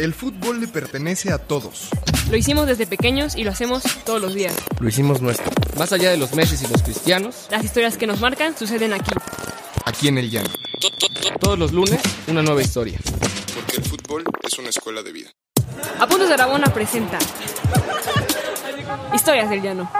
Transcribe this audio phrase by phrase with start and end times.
[0.00, 1.90] El fútbol le pertenece a todos.
[2.30, 4.56] Lo hicimos desde pequeños y lo hacemos todos los días.
[4.80, 5.50] Lo hicimos nuestro.
[5.76, 9.10] Más allá de los meses y los cristianos, Las historias que nos marcan suceden aquí.
[9.84, 10.48] Aquí en el llano.
[11.38, 12.98] todos los lunes, una nueva historia.
[13.54, 15.28] Porque el fútbol es una escuela de vida.
[15.98, 17.18] Apuntes de Aragona presenta
[19.12, 19.90] Historias del Llano.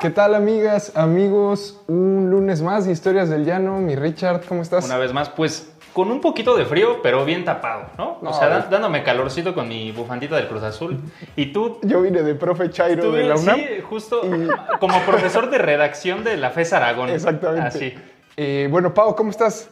[0.00, 1.76] ¿Qué tal amigas, amigos?
[1.86, 3.78] Un lunes más de Historias del Llano.
[3.78, 4.84] Mi Richard, ¿cómo estás?
[4.86, 8.18] Una vez más, pues con un poquito de frío, pero bien tapado, ¿no?
[8.20, 8.70] No, o sea, da- güey.
[8.70, 10.98] dándome calorcito con mi bufandita del Cruz Azul.
[11.36, 13.56] Y tú, Yo vine de profe Chairo tú de la UNAM.
[13.56, 14.46] sí, justo Y-
[14.78, 17.08] como profesor de redacción de la FES Aragón.
[17.08, 17.66] Exactamente.
[17.68, 17.94] Así.
[18.36, 19.70] Eh, bueno, Pau, ¿cómo estás?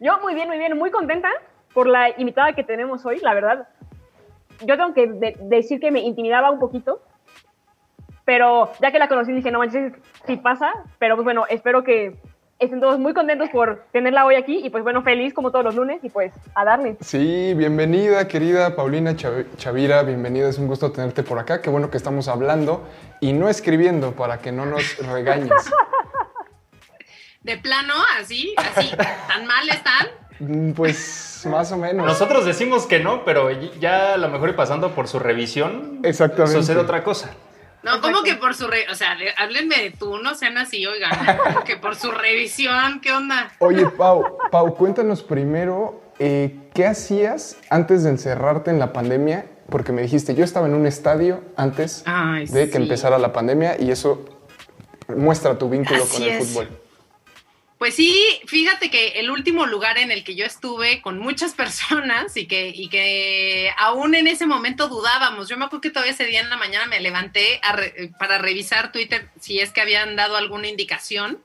[0.00, 1.28] Yo muy bien, muy bien, muy contenta
[1.74, 3.68] por la invitada que tenemos hoy, la verdad.
[4.64, 7.02] Yo tengo que de- decir que me intimidaba un poquito,
[8.24, 9.92] pero ya que la conocí dije, no manches,
[10.26, 12.16] sí pasa, pero pues bueno, espero que
[12.58, 15.74] estén todos muy contentos por tenerla hoy aquí y pues bueno, feliz como todos los
[15.76, 16.96] lunes y pues a darle.
[17.00, 20.02] Sí, bienvenida, querida Paulina Chav- Chavira.
[20.02, 21.62] Bienvenida, es un gusto tenerte por acá.
[21.62, 22.82] Qué bueno que estamos hablando
[23.20, 25.52] y no escribiendo para que no nos regañes.
[27.42, 28.90] De plano, así, así,
[29.28, 30.08] tan mal están.
[30.40, 32.04] Mm, Pues más o menos.
[32.04, 36.52] Nosotros decimos que no, pero ya a lo mejor y pasando por su revisión, Exactamente.
[36.60, 37.30] sucede otra cosa.
[37.96, 40.86] No, como que por su, re o sea, de- háblenme de tú, no sean así,
[40.86, 41.10] oigan,
[41.44, 43.50] como que por su revisión, ¿qué onda?
[43.58, 49.46] Oye, Pau, Pau, cuéntanos primero, eh, ¿qué hacías antes de encerrarte en la pandemia?
[49.70, 52.82] Porque me dijiste, yo estaba en un estadio antes Ay, de que sí.
[52.82, 54.24] empezara la pandemia y eso
[55.14, 56.48] muestra tu vínculo Así con el es.
[56.48, 56.68] fútbol.
[57.78, 62.36] Pues sí, fíjate que el último lugar en el que yo estuve con muchas personas
[62.36, 66.24] y que, y que aún en ese momento dudábamos, yo me acuerdo que todavía ese
[66.26, 70.36] día en la mañana me levanté re- para revisar Twitter si es que habían dado
[70.36, 71.40] alguna indicación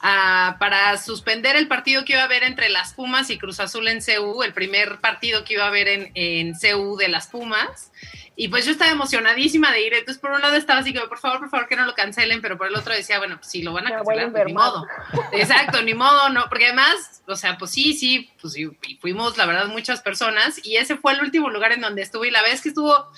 [0.00, 4.00] para suspender el partido que iba a haber entre las Pumas y Cruz Azul en
[4.00, 7.92] CU, el primer partido que iba a haber en, en CU de las Pumas.
[8.36, 9.92] Y pues yo estaba emocionadísima de ir.
[9.92, 12.40] Entonces, por un lado estaba así como, por favor, por favor, que no lo cancelen,
[12.40, 14.86] pero por el otro decía, bueno, pues si lo van a cancelar, pues ni modo.
[15.32, 19.44] Exacto, ni modo, no, porque además, o sea, pues sí, sí, pues sí, fuimos, la
[19.44, 22.62] verdad, muchas personas, y ese fue el último lugar en donde estuve, y la vez
[22.62, 23.12] que estuvo,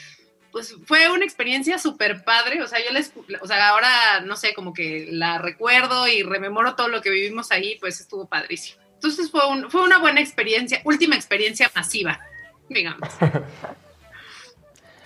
[0.52, 4.52] pues fue una experiencia súper padre, o sea, yo les, o sea, ahora, no sé,
[4.52, 8.80] como que la recuerdo y rememoro todo lo que vivimos ahí, pues estuvo padrísimo.
[8.94, 12.20] Entonces fue, un, fue una buena experiencia, última experiencia masiva,
[12.68, 13.08] digamos.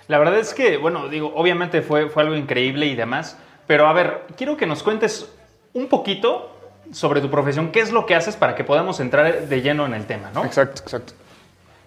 [0.07, 3.93] La verdad es que, bueno, digo, obviamente fue, fue algo increíble y demás, pero a
[3.93, 5.29] ver, quiero que nos cuentes
[5.73, 6.53] un poquito
[6.91, 9.93] sobre tu profesión, qué es lo que haces para que podamos entrar de lleno en
[9.93, 10.45] el tema, ¿no?
[10.45, 11.13] Exacto, exacto.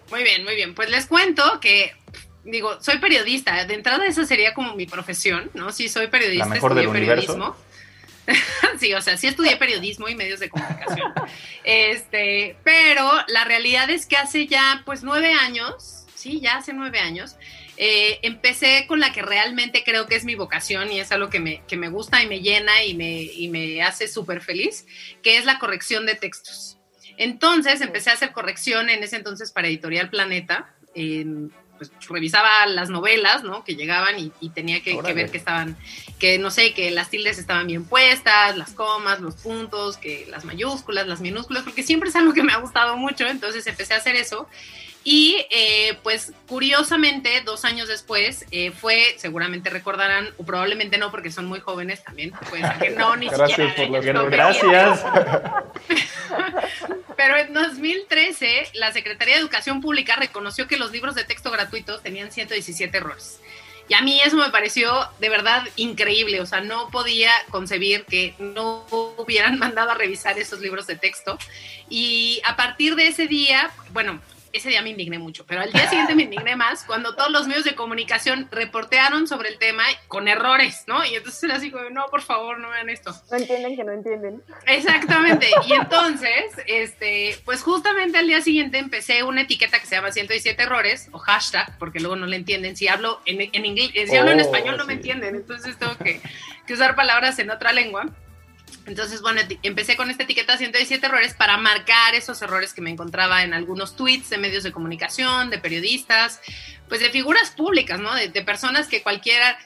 [0.09, 0.75] Muy bien, muy bien.
[0.75, 1.93] Pues les cuento que,
[2.43, 3.65] digo, soy periodista.
[3.65, 5.71] De entrada esa sería como mi profesión, ¿no?
[5.71, 7.33] Sí, soy periodista, La mejor estudié del universo.
[7.33, 7.55] periodismo.
[8.79, 11.11] sí, o sea, sí estudié periodismo y medios de comunicación.
[11.63, 16.99] este, pero la realidad es que hace ya, pues, nueve años, sí, ya hace nueve
[16.99, 17.35] años,
[17.77, 21.39] eh, empecé con la que realmente creo que es mi vocación y es algo que
[21.39, 24.85] me, que me gusta y me llena y me, y me hace súper feliz,
[25.23, 26.77] que es la corrección de textos.
[27.17, 30.73] Entonces empecé a hacer corrección en ese entonces para Editorial Planeta.
[30.93, 33.63] en- pues revisaba las novelas, ¿no?
[33.63, 35.75] Que llegaban y, y tenía que, que ver que estaban,
[36.19, 40.45] que no sé, que las tildes estaban bien puestas, las comas, los puntos, que las
[40.45, 43.25] mayúsculas, las minúsculas, porque siempre es algo que me ha gustado mucho.
[43.25, 44.47] Entonces empecé a hacer eso.
[45.03, 51.31] Y eh, pues curiosamente, dos años después, eh, fue, seguramente recordarán, o probablemente no, porque
[51.31, 53.87] son muy jóvenes también, pues que no, ni Gracias siquiera.
[53.87, 55.03] por ellos no Gracias.
[57.17, 62.03] pero en 2013, la Secretaría de Educación Pública reconoció que los libros de texto gratuitos
[62.03, 63.39] tenían 117 errores.
[63.91, 66.39] Y a mí eso me pareció de verdad increíble.
[66.39, 68.85] O sea, no podía concebir que no
[69.17, 71.37] hubieran mandado a revisar esos libros de texto.
[71.89, 74.21] Y a partir de ese día, bueno,
[74.53, 77.47] ese día me indigné mucho, pero al día siguiente me indigné más cuando todos los
[77.47, 81.05] medios de comunicación reportearon sobre el tema con errores, ¿no?
[81.05, 83.13] Y entonces era así como, no, por favor, no vean esto.
[83.31, 84.43] No entienden que no entienden.
[84.67, 85.47] Exactamente.
[85.67, 90.61] Y entonces, este, pues justamente al día siguiente empecé una etiqueta que se llama 117
[90.61, 92.75] errores o hashtag, porque luego no le entienden.
[92.75, 95.35] Si hablo en, en inglés, si hablo en Oh, español no me entienden.
[95.35, 96.19] Entonces tengo que,
[96.65, 98.07] que usar palabras en otra lengua.
[98.85, 103.43] Entonces, bueno, empecé con esta etiqueta 117 errores para marcar esos errores que me encontraba
[103.43, 106.41] en algunos tweets de medios de comunicación, de periodistas,
[106.89, 108.13] pues de figuras públicas, ¿no?
[108.15, 109.57] De, de personas que cualquiera,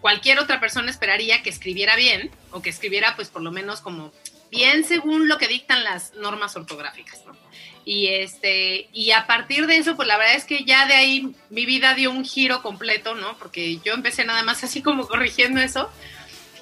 [0.00, 4.12] cualquier otra persona esperaría que escribiera bien o que escribiera, pues por lo menos como
[4.50, 7.36] bien según lo que dictan las normas ortográficas, ¿no?
[7.84, 11.36] Y este, y a partir de eso, pues la verdad es que ya de ahí
[11.50, 13.38] mi vida dio un giro completo, ¿no?
[13.38, 15.88] Porque yo empecé nada más así como corrigiendo eso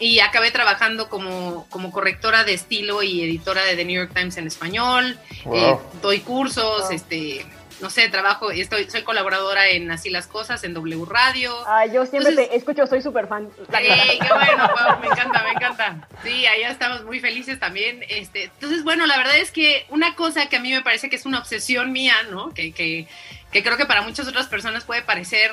[0.05, 4.37] y acabé trabajando como, como correctora de estilo y editora de The New York Times
[4.37, 5.19] en español.
[5.45, 5.57] Wow.
[5.57, 6.91] Eh, doy cursos, Wow.
[6.93, 7.47] este,
[7.81, 11.57] no sé, trabajo, estoy, soy colaboradora en Así las Cosas, en W Radio.
[11.67, 13.49] Ah, yo siempre Entonces- te escucho, soy súper fan.
[13.71, 14.27] la ¡Ey, verdad.
[14.29, 14.71] qué bueno!
[14.75, 16.09] Pau, me encanta, me encanta.
[16.23, 18.05] Sí, allá estamos muy felices también.
[18.09, 21.17] Este, entonces, bueno, la verdad es que una cosa que a mí me parece que
[21.17, 22.53] es una obsesión mía, ¿no?
[22.53, 23.09] Que, que,
[23.51, 25.51] que creo que para muchas otras personas puede parecer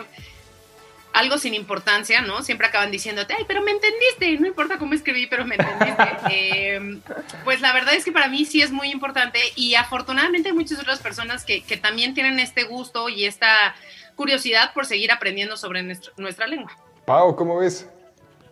[1.14, 2.42] algo sin importancia, ¿no?
[2.42, 6.18] Siempre acaban diciéndote, ay, pero me entendiste, no importa cómo escribí, pero me entendiste.
[6.34, 7.00] Eh,
[7.44, 10.80] pues la verdad es que para mí sí es muy importante y afortunadamente hay muchas
[10.80, 13.76] otras personas que, que también tienen este gusto y esta
[14.16, 16.72] curiosidad por seguir aprendiendo sobre nuestro- nuestra lengua.
[17.06, 17.90] Pau, ¿cómo ves?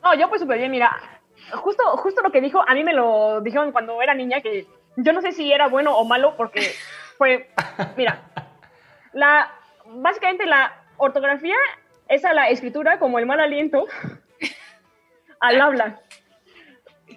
[0.03, 0.97] No, yo pues súper bien, mira.
[1.53, 4.67] Justo, justo lo que dijo, a mí me lo dijeron cuando era niña, que
[4.97, 6.73] yo no sé si era bueno o malo, porque
[7.17, 7.49] fue,
[7.95, 8.21] mira,
[9.13, 9.53] la,
[9.85, 11.55] básicamente la ortografía
[12.09, 13.85] es a la escritura como el mal aliento
[15.39, 15.99] al habla.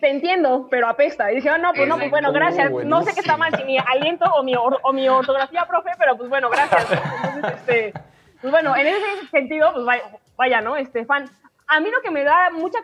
[0.00, 1.30] Te entiendo, pero apesta.
[1.30, 2.70] Y dije, ah, no, pues no, pues bueno, gracias.
[2.72, 5.64] Oh, No sé qué está mal, si mi aliento o mi, or- o mi ortografía,
[5.66, 6.86] profe, pero pues bueno, gracias.
[7.34, 7.92] Entonces, este,
[8.40, 10.02] pues bueno, en ese sentido, pues vaya,
[10.36, 10.76] vaya, ¿no?
[10.76, 11.24] Este, fan.
[11.68, 12.78] A mí lo que me da mucha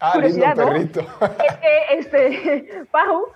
[0.00, 0.56] Ah, Curiosidad,
[1.46, 3.26] es que este Pau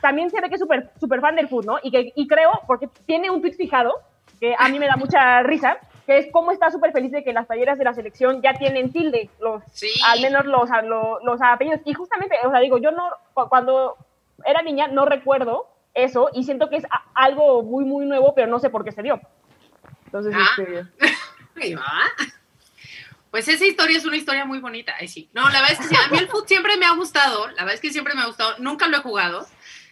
[0.00, 1.78] también se ve que es súper super fan del fútbol, ¿no?
[1.82, 3.94] Y, que, y creo, porque tiene un tweet fijado,
[4.38, 5.78] que a mí me da mucha risa,
[6.08, 8.90] que es cómo está súper feliz de que las talleras de la selección ya tienen
[8.92, 9.88] tilde, los, Sí.
[10.06, 11.80] al menos los, a- lo- los, apellidos.
[11.84, 13.96] Y justamente, o sea, digo, yo no, cu- cuando
[14.46, 16.84] era niña no recuerdo eso y siento que es
[17.14, 19.20] algo muy, muy nuevo, pero no sé por qué se dio.
[20.06, 20.46] Entonces, Ah.
[20.56, 20.84] este,
[21.62, 21.76] Ahí.
[23.30, 24.94] Pues esa historia es una historia muy bonita.
[24.98, 25.28] Ay, sí.
[25.34, 27.46] No, la verdad es que sí, a mí el fútbol siempre me ha gustado.
[27.48, 28.54] La verdad es que siempre me ha gustado.
[28.58, 29.46] Nunca lo he jugado.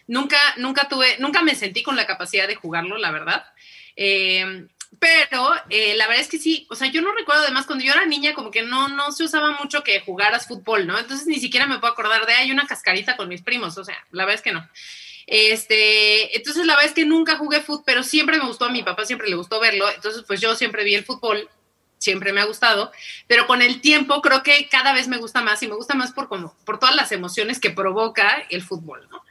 [0.07, 3.45] Nunca, nunca tuve, nunca me sentí con la capacidad de jugarlo, la verdad.
[3.95, 4.67] Eh,
[4.99, 7.93] pero eh, la verdad es que sí, o sea, yo no recuerdo además cuando yo
[7.93, 10.97] era niña como que no, no se usaba mucho que jugaras fútbol, ¿no?
[10.97, 13.97] Entonces ni siquiera me puedo acordar de, hay una cascarita con mis primos, o sea,
[14.11, 14.67] la verdad es que no.
[15.27, 18.83] Este, entonces la verdad es que nunca jugué fútbol, pero siempre me gustó, a mi
[18.83, 21.49] papá siempre le gustó verlo, entonces pues yo siempre vi el fútbol,
[21.97, 22.91] siempre me ha gustado,
[23.27, 26.11] pero con el tiempo creo que cada vez me gusta más y me gusta más
[26.13, 29.23] por como por todas las emociones que provoca el fútbol, ¿no?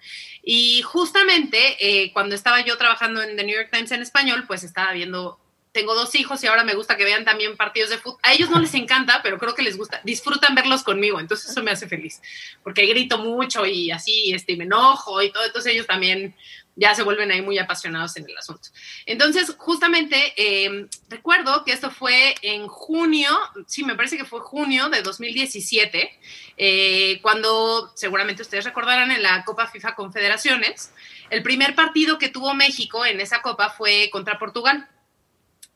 [0.48, 4.62] Y justamente eh, cuando estaba yo trabajando en The New York Times en español, pues
[4.62, 5.40] estaba viendo,
[5.76, 8.18] tengo dos hijos y ahora me gusta que vean también partidos de fútbol.
[8.22, 11.62] A ellos no les encanta, pero creo que les gusta, disfrutan verlos conmigo, entonces eso
[11.62, 12.22] me hace feliz,
[12.62, 16.34] porque grito mucho y así, este, me enojo y todo, entonces ellos también
[16.76, 18.70] ya se vuelven ahí muy apasionados en el asunto.
[19.04, 23.30] Entonces, justamente, eh, recuerdo que esto fue en junio,
[23.66, 26.18] sí, me parece que fue junio de 2017,
[26.56, 30.92] eh, cuando seguramente ustedes recordarán en la Copa FIFA Confederaciones,
[31.28, 34.88] el primer partido que tuvo México en esa Copa fue contra Portugal.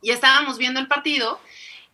[0.02, 1.40] Y estábamos viendo el partido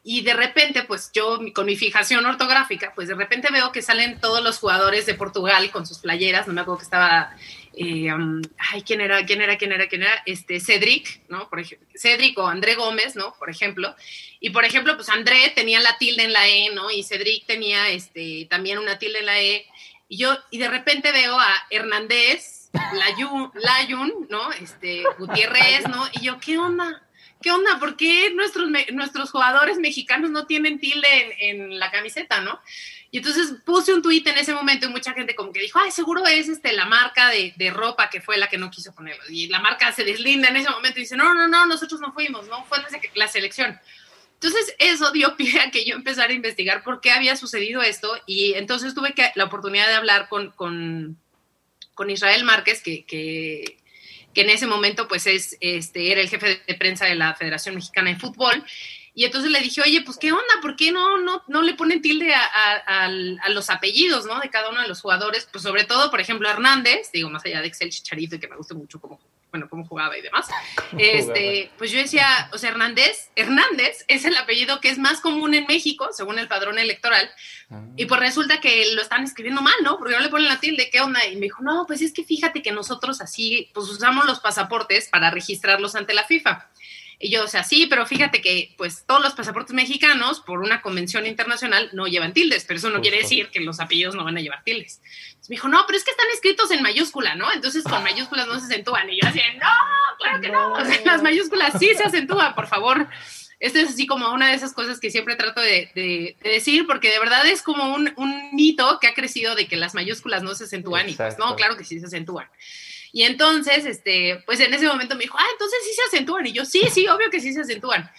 [0.08, 4.20] y de repente, pues yo con mi fijación ortográfica, pues de repente veo que salen
[4.20, 7.34] todos los jugadores de Portugal con sus playeras, no me acuerdo que estaba,
[7.72, 9.26] eh, um, ay, ¿quién era?
[9.26, 9.58] ¿Quién era?
[9.58, 9.88] ¿Quién era?
[9.88, 10.22] ¿Quién era?
[10.24, 11.48] Este, Cedric, ¿no?
[11.48, 13.34] Por ejemplo, Cedric o André Gómez, ¿no?
[13.36, 13.96] Por ejemplo.
[14.38, 16.88] Y por ejemplo, pues André tenía la tilde en la E, ¿no?
[16.88, 19.66] Y Cedric tenía este, también una tilde en la E.
[20.08, 24.52] Y yo, y de repente veo a Hernández, Layun, Layun ¿no?
[24.52, 26.06] Este, Gutiérrez, ¿no?
[26.12, 27.02] Y yo, ¿qué onda?
[27.46, 27.78] ¿Qué onda?
[27.78, 31.06] ¿Por qué nuestros, nuestros jugadores mexicanos no tienen tilde
[31.38, 32.58] en, en la camiseta, no?
[33.12, 35.93] Y entonces puse un tuit en ese momento y mucha gente como que dijo, ay,
[35.93, 39.22] seguro es este, la marca de, de ropa que fue la que no quiso ponerlo.
[39.28, 42.12] Y la marca se deslinda en ese momento y dice, no, no, no, nosotros no
[42.12, 42.78] fuimos, no, fue
[43.14, 43.78] la selección.
[44.34, 48.12] Entonces eso dio pie a que yo empezara a investigar por qué había sucedido esto
[48.26, 51.16] y entonces tuve que, la oportunidad de hablar con, con,
[51.94, 53.78] con Israel Márquez, que, que,
[54.37, 57.75] que en ese momento pues es, este, era el jefe de prensa de la Federación
[57.75, 58.62] Mexicana de Fútbol.
[59.14, 62.02] Y entonces le dije, oye, pues qué onda, ¿por qué no, no, no le ponen
[62.02, 62.45] tilde a,
[63.07, 64.38] a- los apellidos ¿no?
[64.40, 65.49] de cada uno de los jugadores?
[65.50, 68.75] Pues sobre todo, por ejemplo, Hernández, digo, más allá de Excel Chicharito que me gusta
[68.75, 69.19] mucho cómo,
[69.56, 70.46] bueno, cómo jugaba y demás.
[70.98, 75.54] Este, pues yo decía, o sea, Hernández, Hernández es el apellido que es más común
[75.54, 77.28] en México, según el padrón electoral,
[77.96, 79.98] y pues resulta que lo están escribiendo mal, ¿no?
[79.98, 81.26] Porque no le ponen la tilde, ¿qué onda?
[81.26, 85.08] Y me dijo, no, pues es que fíjate que nosotros así, pues usamos los pasaportes
[85.08, 86.68] para registrarlos ante la FIFA.
[87.18, 90.82] Y yo, o sea, sí, pero fíjate que pues todos los pasaportes mexicanos, por una
[90.82, 94.37] convención internacional, no llevan tildes, pero eso no quiere decir que los apellidos no van
[94.37, 95.00] a llevar tildes.
[95.28, 97.50] Entonces me dijo, no, pero es que están escritos en mayúscula, ¿no?
[97.52, 99.08] Entonces con mayúsculas no se acentúan.
[99.11, 100.73] Y yo así, no, claro que no.
[100.75, 103.08] O sea, las mayúsculas sí se acentúan, por favor.
[103.58, 106.87] Esto es así como una de esas cosas que siempre trato de, de- de decir,
[106.87, 110.42] porque de verdad es como un, un mito que ha crecido de que las mayúsculas
[110.42, 111.46] no se acentúan y pues Exacto.
[111.46, 112.46] no, claro que sí se acentúan.
[113.16, 116.46] Y entonces, este, pues en ese momento me dijo, ah, entonces sí se acentúan.
[116.49, 118.11] Y yo, sí, sí, obvio que sí se acentúan.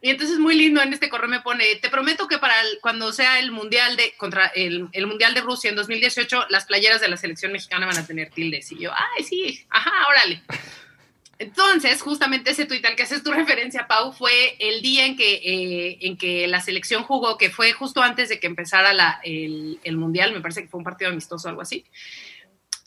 [0.00, 3.40] Y entonces muy lindo en este correo me pone, te prometo que para cuando sea
[3.40, 7.18] el mundial de contra el, el mundial de Rusia en 2018, las playeras de la
[7.18, 8.72] selección mexicana van a tener tildes.
[8.72, 10.40] Y yo, ay, sí, ajá, órale.
[11.38, 15.34] Entonces, justamente ese tuit al que haces tu referencia, Pau, fue el día en que,
[15.34, 19.78] eh, en que la selección jugó, que fue justo antes de que empezara la, el,
[19.84, 21.84] el Mundial, me parece que fue un partido amistoso o algo así.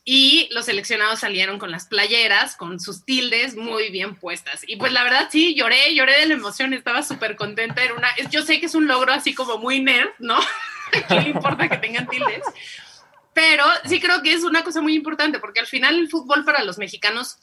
[0.03, 4.61] Y los seleccionados salieron con las playeras, con sus tildes muy bien puestas.
[4.67, 7.83] Y pues la verdad sí, lloré, lloré de la emoción, estaba súper contenta.
[7.83, 10.39] Era una, yo sé que es un logro así como muy nerd, ¿no?
[11.07, 12.43] ¿Qué le importa que tengan tildes?
[13.33, 16.63] Pero sí creo que es una cosa muy importante, porque al final el fútbol para
[16.63, 17.37] los mexicanos,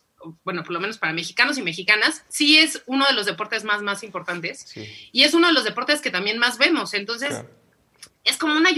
[0.44, 3.82] bueno, por lo menos para mexicanos y mexicanas, sí es uno de los deportes más,
[3.82, 4.64] más importantes.
[4.66, 6.92] Sí, Y es uno de los deportes que también más vemos.
[6.92, 7.50] Entonces, claro.
[8.24, 8.70] es como una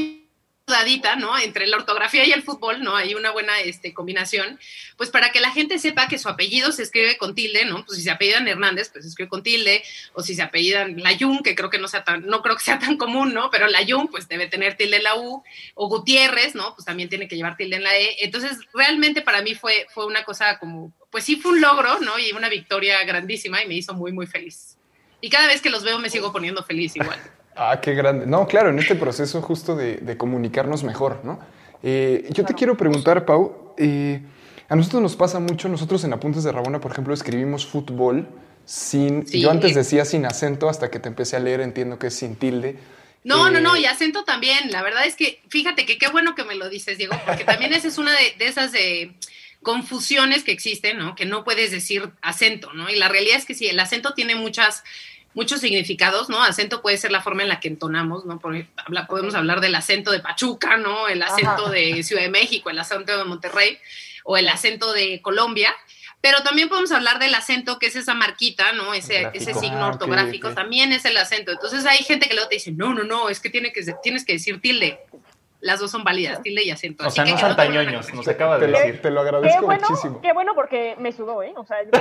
[0.67, 1.37] ayudadita, ¿no?
[1.39, 2.97] Entre la ortografía y el fútbol, ¿no?
[2.97, 4.59] Hay una buena este, combinación,
[4.97, 7.85] pues para que la gente sepa que su apellido se escribe con tilde, ¿no?
[7.85, 9.83] Pues si se apellidan Hernández, pues se escribe con tilde,
[10.15, 12.79] o si se apellidan Layún, que creo que no sea tan, no creo que sea
[12.79, 13.51] tan común, ¿no?
[13.51, 15.43] Pero Layún, pues debe tener tilde en la U,
[15.75, 16.75] o Gutiérrez, ¿no?
[16.75, 18.25] Pues también tiene que llevar tilde en la E.
[18.25, 22.19] Entonces, realmente para mí fue, fue una cosa como, pues sí fue un logro, ¿no?
[22.19, 24.77] Y una victoria grandísima y me hizo muy, muy feliz.
[25.21, 27.21] Y cada vez que los veo me sigo poniendo feliz igual.
[27.63, 28.27] Ah, qué grande.
[28.27, 31.39] No, claro, en este proceso justo de, de comunicarnos mejor, ¿no?
[31.83, 34.23] Eh, yo te quiero preguntar, Pau, eh,
[34.69, 38.27] a nosotros nos pasa mucho, nosotros en Apuntes de Rabona, por ejemplo, escribimos fútbol
[38.65, 39.43] sin, Sí.
[39.43, 42.37] yo antes decía sin acento, hasta que te empecé a leer, entiendo que es sin
[42.37, 42.79] tilde.
[43.25, 44.71] No, no, Eh, no, y acento también.
[44.71, 47.75] La verdad es que, fíjate que qué bueno que me lo dices, Diego, porque también
[47.75, 49.13] esa es una de, de esas de
[49.63, 51.15] confusiones que existen, ¿no?
[51.15, 52.89] Que no puedes decir acento, ¿no?
[52.89, 54.83] Y la realidad es que sí, el acento tiene muchas
[55.35, 56.43] muchos significados, ¿no?
[56.43, 58.39] Acento puede ser la forma en la que entonamos, ¿no?
[58.41, 61.09] Por, habla- podemos hablar del acento de Pachuca, ¿no?
[61.09, 61.71] El acento Ajá.
[61.71, 63.79] de Ciudad de México, el acento de Monterrey
[64.25, 65.75] o el acento de Colombia.
[66.23, 68.93] Pero también podemos hablar del acento, que es esa marquita, ¿no?
[68.93, 71.51] Ese, ese signo Ah, ortográfico, también es el acento.
[71.51, 74.27] Entonces hay gente que luego te dice, no, no, no, es que, tiene que tienes
[74.27, 74.99] que decir tilde.
[75.61, 77.05] Las dos son válidas, tilde y acento.
[77.05, 79.03] O Así sea, que no santañoños, nos acaba de Te lo, decir.
[79.03, 80.21] te lo Qué agradezco bueno, muchísimo.
[80.23, 81.53] qué bueno porque me sudó, ¿eh?
[81.57, 81.99] O sea, yo, yo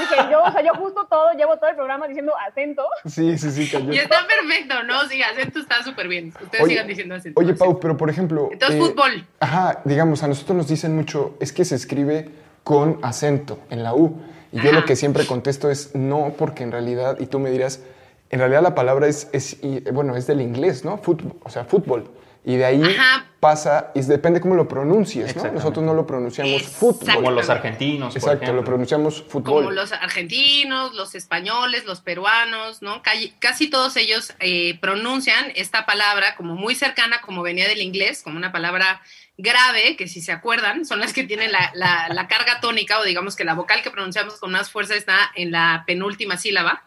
[0.00, 2.84] dije, yo, o sea, yo justo todo, llevo todo el programa diciendo acento.
[3.06, 3.92] Sí, sí, sí, cayó.
[3.92, 5.02] Y está perfecto, ¿no?
[5.08, 6.32] Sí, acento está súper bien.
[6.40, 7.40] Ustedes Oye, sigan diciendo acento.
[7.40, 8.48] Oye, Pau, pero por ejemplo...
[8.52, 9.26] Entonces, eh, fútbol.
[9.40, 12.30] Ajá, digamos, a nosotros nos dicen mucho, es que se escribe
[12.62, 14.20] con acento en la U.
[14.52, 14.80] Y yo Ajá.
[14.80, 17.82] lo que siempre contesto es no, porque en realidad, y tú me dirás,
[18.30, 20.98] en realidad la palabra es, es y, bueno, es del inglés, ¿no?
[20.98, 22.08] Fútbol, o sea, fútbol.
[22.42, 23.26] Y de ahí Ajá.
[23.38, 25.52] pasa, y depende cómo lo pronuncies, ¿no?
[25.52, 27.14] Nosotros no lo pronunciamos fútbol.
[27.16, 29.64] Como los argentinos, por Exacto, lo pronunciamos fútbol.
[29.64, 33.02] como los argentinos, los españoles, los peruanos, ¿no?
[33.02, 38.22] Casi, casi todos ellos eh, pronuncian esta palabra como muy cercana, como venía del inglés,
[38.22, 39.02] como una palabra
[39.36, 43.04] grave, que si se acuerdan, son las que tienen la, la- la carga tónica, o
[43.04, 46.84] digamos que la vocal que pronunciamos con más fuerza está en la penúltima sílaba.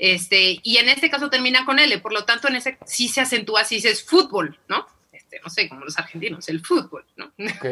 [0.00, 3.20] Este, y en este caso termina con L, por lo tanto, en ese sí se
[3.20, 4.86] acentúa, si dices fútbol, ¿no?
[5.12, 7.30] Este, no sé, como los argentinos, el fútbol, ¿no?
[7.38, 7.66] Ok.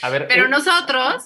[0.00, 1.24] A ver, Pero eh, nosotros,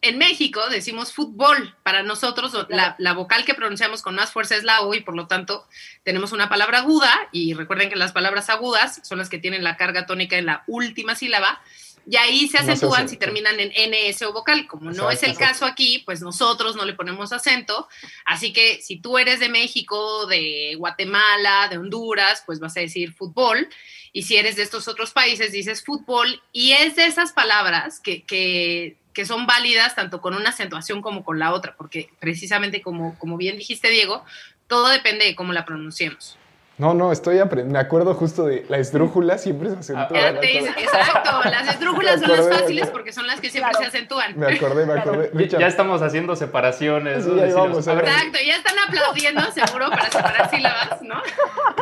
[0.00, 1.74] en México, decimos fútbol.
[1.82, 5.16] Para nosotros, la, la vocal que pronunciamos con más fuerza es la O y por
[5.16, 5.66] lo tanto
[6.04, 7.12] tenemos una palabra aguda.
[7.32, 10.62] Y recuerden que las palabras agudas son las que tienen la carga tónica en la
[10.68, 11.60] última sílaba.
[12.06, 14.66] Y ahí se No acentúan hace- si terminan en NS o vocal.
[14.66, 15.48] Como no Exacto, es el exacto.
[15.52, 17.88] caso aquí, pues nosotros no le ponemos acento.
[18.24, 23.12] Así que si tú eres de México, de Guatemala, de Honduras, pues vas a decir
[23.12, 23.68] fútbol.
[24.12, 26.42] Y si eres de estos otros países, dices fútbol.
[26.52, 31.24] Y es de esas palabras que, que, que son válidas tanto con una acentuación como
[31.24, 34.24] con la otra, porque precisamente como, como bien dijiste, Diego,
[34.66, 36.36] todo depende de cómo la pronunciemos.
[36.78, 37.74] No, no, estoy aprendiendo.
[37.74, 40.18] Me acuerdo justo de la esdrújula, siempre se acentúa.
[40.18, 40.80] Ya la te dice- cosa.
[40.80, 43.84] exacto, las esdrújulas son las fáciles porque son las que siempre Claro.
[43.90, 44.38] se acentúan.
[44.38, 45.30] Me acordé, me acordé.
[45.32, 47.24] ya- Richard, ya estamos haciendo separaciones.
[47.24, 47.34] Sí, ¿no?
[47.36, 51.22] ahí Decimos, vamos, a ver, ahí Exacto, ya están aplaudiendo seguro para separar sílabas, ¿no?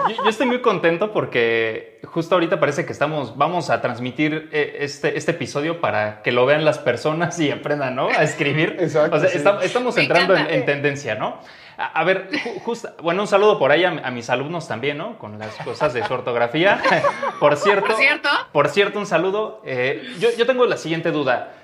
[0.09, 4.79] Yo, yo estoy muy contento porque justo ahorita parece que estamos, vamos a transmitir eh,
[4.81, 8.09] este, este episodio para que lo vean las personas y aprendan, ¿no?
[8.09, 8.77] A escribir.
[8.81, 9.39] Exacto, O sea, sí.
[9.63, 11.41] estamos Me entrando en tendencia, ¿no?
[11.81, 14.99] A, a ver, ju- justo, bueno, un saludo por ahí a, a mis alumnos también,
[14.99, 15.19] ¿no?
[15.19, 16.81] Con las cosas de su ortografía.
[17.41, 18.29] por cierto, Por cierto.
[18.53, 19.63] por cierto, un saludo.
[19.65, 21.55] Eh, yo, yo tengo la siguiente duda.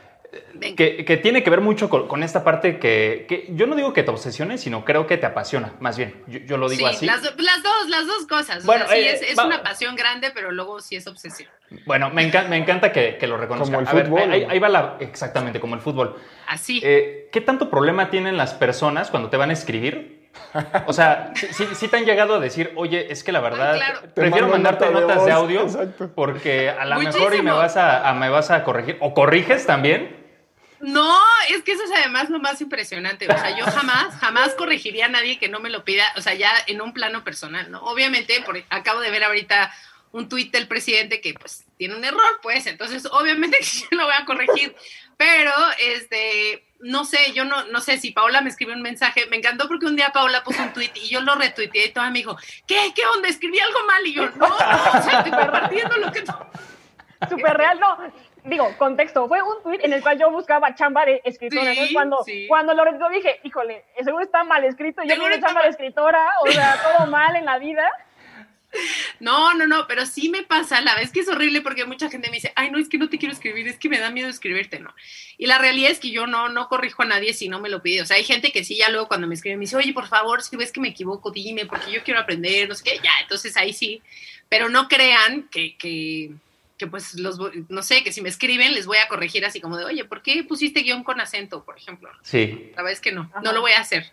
[0.77, 3.93] Que, que tiene que ver mucho con, con esta parte que, que yo no digo
[3.93, 6.23] que te obsesione, sino creo que te apasiona, más bien.
[6.27, 7.07] Yo, yo lo digo Sí, así.
[7.07, 8.65] Las, do- las dos, las dos cosas.
[8.65, 11.49] O Bueno, sea, sí, eh, es, una pasión grande, pero luego sí es obsesión.
[11.85, 13.77] Bueno, me, encan- me encanta que, que lo reconozca.
[13.77, 14.97] Como el A ver, fútbol, ahí, va la.
[15.01, 16.17] Exactamente, como el fútbol.
[16.49, 16.81] Así.
[16.83, 20.17] Eh, ¿Qué tanto problema tienen las personas cuando te van a escribir?
[20.87, 24.01] O sea, si te han llegado a decir, oye, es que la verdad, Ah, claro.
[24.15, 26.11] Prefiero mandarte nota de notas de audio exacto.
[26.15, 28.97] porque a lo mejor y me vas a, a- me vas a corregir.
[29.01, 30.16] O corriges también.
[30.87, 33.27] No, es que eso es además lo más impresionante.
[33.27, 36.35] O sea, yo jamás, jamás corregiría a nadie que no me lo pida, o sea,
[36.35, 37.81] ya en un plano personal, ¿no?
[37.81, 39.75] Obviamente, por, acabo de ver ahorita
[40.13, 44.15] un tuit del presidente que pues tiene un error, pues, entonces obviamente yo lo voy
[44.17, 44.77] a corregir,
[45.17, 45.51] pero
[45.81, 49.67] este, no sé, yo no, no sé si Paola me escribió un mensaje, me encantó
[49.67, 52.39] porque un día Paola puso un tuit y yo lo retuiteé y toda me dijo,
[52.69, 52.93] ¿qué?
[52.95, 53.29] ¿Qué onda?
[53.29, 56.25] Escribí algo mal y yo, no, no o sea, estoy compartiendo lo que.
[57.29, 57.99] Súper real, no.
[58.47, 61.75] Digo, contexto, fue un tweet en el cual yo buscaba chamba de escritora.
[61.75, 62.47] Sí, cuando, sí.
[62.49, 65.03] cuando lo retuiteé dije, híjole, seguro está mal escrito.
[65.03, 67.91] Yo tengo está chamba de escritora, o sea, todo mal en la vida.
[69.21, 72.29] No, no, no, pero sí me pasa, la vez que es horrible porque mucha gente
[72.29, 74.29] me dice, ay, no, es que no te quiero escribir, es que me da miedo
[74.29, 74.95] escribirte, ¿no?
[75.39, 77.83] Y la realidad es que yo no, no corrijo a nadie si no me lo
[77.83, 78.03] pide.
[78.03, 80.07] O sea, hay gente que sí, ya luego cuando me escribe me dice, oye, por
[80.07, 83.13] favor, si ves que me equivoco, dime, porque yo quiero aprender, no sé qué, ya,
[83.23, 84.03] entonces ahí sí.
[84.49, 86.33] Pero no crean que, que,
[86.77, 89.77] que pues los, no sé, que si me escriben les voy a corregir así como
[89.77, 92.11] de, oye, ¿por qué pusiste guion con acento, por ejemplo?
[92.23, 92.71] Sí.
[92.77, 93.41] La verdad es que no, Ajá.
[93.43, 94.13] no lo voy a hacer.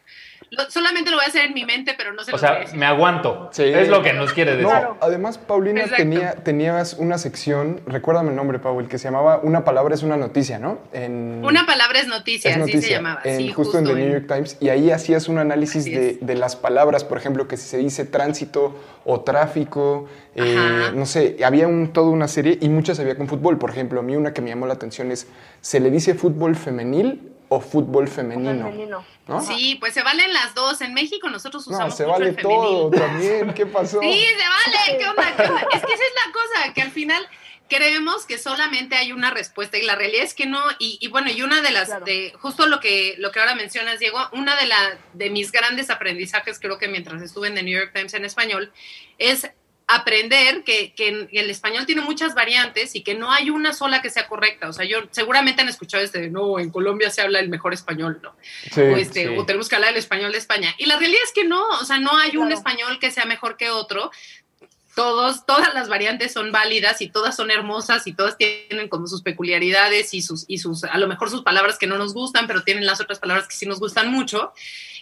[0.55, 2.45] Lo- solamente lo voy a hacer en mi mente, pero no se O lo voy
[2.47, 2.77] a sea, decir.
[2.79, 3.49] me aguanto.
[3.51, 3.63] Sí.
[3.63, 4.67] Es lo que nos quiere decir.
[4.71, 5.97] No, además, Paulina, Exacto.
[5.97, 10.15] tenía, tenías una sección, recuérdame el nombre, Paul, que se llamaba Una palabra es una
[10.17, 10.79] noticia, ¿no?
[10.93, 13.21] En, Una palabra es noticia, es así noticia, se llamaba.
[13.23, 16.17] en- sí, justo, en The New York Times, y ahí hacías un análisis Así de,
[16.21, 21.37] de las palabras, por ejemplo, que si se dice tránsito o tráfico, eh, no sé,
[21.43, 23.57] había un, toda una serie y muchas había con fútbol.
[23.57, 25.27] Por ejemplo, a mí una que me llamó la atención es,
[25.61, 28.65] ¿se le dice fútbol femenil o fútbol femenino?
[28.65, 29.05] Femenino.
[29.27, 29.41] ¿No?
[29.41, 30.81] Sí, pues se valen las dos.
[30.81, 33.53] En México nosotros No, usamos se mucho vale el todo también.
[33.53, 33.99] ¿Qué pasó?
[34.01, 34.97] Sí, se vale.
[34.99, 35.35] ¿Qué onda?
[35.37, 35.61] ¿Qué onda?
[35.73, 37.27] Es que esa es la cosa, que al final
[37.69, 40.61] creemos que solamente hay una respuesta y la realidad es que no.
[40.79, 42.05] Y, y bueno, y una de las, Claro.
[42.05, 45.89] de justo lo que, lo que ahora mencionas, Diego, una de, la, de mis grandes
[45.89, 48.71] aprendizajes, creo que mientras estuve en The New York Times en español,
[49.17, 49.49] es
[49.87, 54.09] aprender que, que el español tiene muchas variantes y que no hay una sola que
[54.09, 54.69] sea correcta.
[54.69, 57.73] O sea, yo seguramente han escuchado este, de, no, en Colombia se habla el mejor
[57.73, 58.35] español, ¿no?
[58.71, 59.35] Sí, o, este, sí.
[59.37, 60.73] o tenemos que hablar el español de España.
[60.77, 63.57] Y la realidad es que no, o sea, no hay un español que sea mejor
[63.57, 64.11] que otro.
[64.95, 69.21] Todos, todas las variantes son válidas y todas son hermosas y todas tienen como sus
[69.21, 72.63] peculiaridades y sus, y sus, a lo mejor sus palabras que no nos gustan, pero
[72.63, 74.53] tienen las otras palabras que sí nos gustan mucho.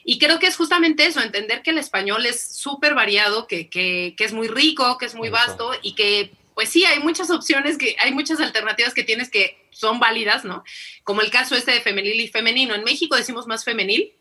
[0.04, 4.16] Y creo que es justamente eso, entender que el español es súper variado, que, que,
[4.18, 7.78] que es muy rico, que es muy vasto y que, pues sí, hay muchas opciones,
[7.78, 10.64] que hay muchas alternativas que tienes que son válidas, ¿no?
[11.04, 12.76] Como el caso este de femenil y femenino.
[12.76, 14.14] En México decimos más femenil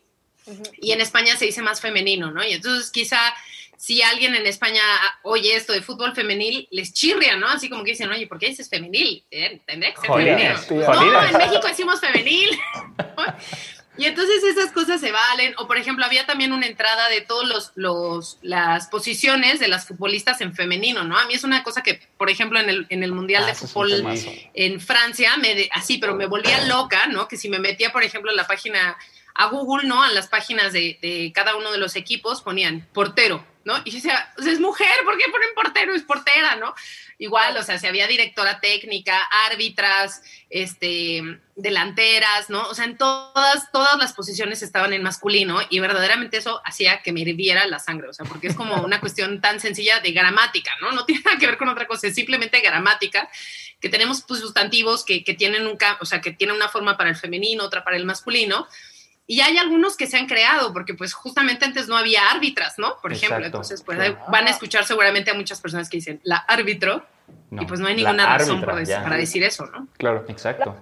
[0.80, 2.44] y en España se dice más femenino, ¿no?
[2.44, 3.20] Y entonces quizá
[3.82, 4.82] si alguien en España
[5.22, 7.48] oye esto de fútbol femenil, les chirria, ¿no?
[7.48, 9.24] Así como que dicen, oye, ¿por qué dices femenil?
[9.30, 10.10] Eh, Tendría que ser.
[11.00, 12.50] No, en México decimos femenil.
[13.98, 15.52] Y entonces esas cosas se valen.
[15.58, 19.86] O por ejemplo, había también una entrada de todos los, los las posiciones de las
[19.86, 21.18] futbolistas en femenino, ¿no?
[21.18, 23.54] A mí es una cosa que, por ejemplo, en el, en el Mundial Ah, de
[23.54, 23.90] Fútbol
[24.54, 27.28] en Francia, me de- así, pero me volvía loca, ¿no?
[27.28, 28.96] Que si me metía, por ejemplo, en la página
[29.34, 30.02] a Google, ¿no?
[30.02, 33.80] A las páginas de, de cada uno de los equipos ponían portero, ¿no?
[33.84, 35.94] Y decía, o sea, es mujer, ¿por qué ponen portero?
[35.94, 36.74] Es portera, ¿no?
[37.18, 41.22] Igual, o sea, si había directora técnica, árbitras, este,
[41.54, 42.62] delanteras, ¿no?
[42.68, 47.12] O sea, en todas, todas las posiciones estaban en masculino y verdaderamente eso hacía que
[47.12, 50.72] me hirviera la sangre, o sea, porque es como una cuestión tan sencilla de gramática,
[50.80, 50.92] ¿no?
[50.92, 53.28] No tiene nada que ver con otra cosa, es simplemente gramática,
[53.80, 57.10] que tenemos pues, sustantivos que, que tienen un, o sea, que tienen una forma para
[57.10, 58.66] el femenino, otra para el masculino,
[59.32, 62.96] y hay algunos que se han creado, porque pues justamente antes no había árbitras, ¿no?
[63.00, 64.18] Por ejemplo, Exacto, entonces pues claro.
[64.28, 67.04] van a escuchar seguramente a muchas personas que dicen la árbitro,
[67.50, 69.02] No, y pues no hay ninguna razón árbitra, para, dec- ya.
[69.04, 69.86] para decir eso, ¿no?
[69.98, 70.24] Claro.
[70.26, 70.74] Exacto.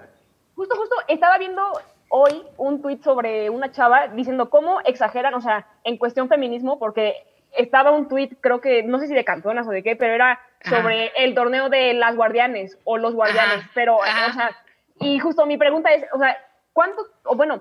[0.56, 1.62] Justo, justo, estaba viendo
[2.08, 7.16] hoy un tuit sobre una chava diciendo cómo exageran, o sea, en cuestión feminismo, porque
[7.54, 10.40] estaba un tuit, creo que, no sé si de cantonas o de qué, pero era
[10.64, 10.76] Ajá.
[10.76, 14.26] sobre el torneo de las guardianes o los guardianes, Ajá, pero, ajá.
[14.30, 14.56] o sea,
[15.00, 16.34] y justo mi pregunta es, o sea,
[16.72, 17.60] ¿cuánto, o bueno,